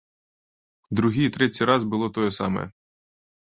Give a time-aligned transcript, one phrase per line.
[1.01, 2.69] Другі і трэці раз было тое самае.